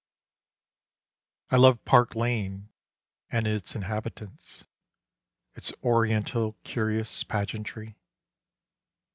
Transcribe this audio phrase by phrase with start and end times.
[1.51, 2.69] I love Park Lane
[3.31, 4.65] and its inhabitants,
[5.53, 7.99] Its oriental curious pageantry.